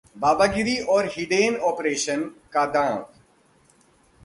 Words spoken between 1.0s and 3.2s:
hidden operation का दांव